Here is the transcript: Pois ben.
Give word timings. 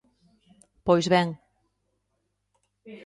Pois 0.85 1.05
ben. 1.13 1.27